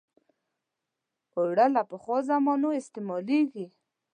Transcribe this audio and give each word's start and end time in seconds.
اوړه 1.37 1.65
له 1.75 1.81
پخوا 1.89 2.17
زمانو 2.29 2.69
استعمالېږي 2.79 3.65